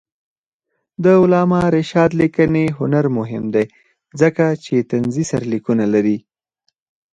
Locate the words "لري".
5.93-6.17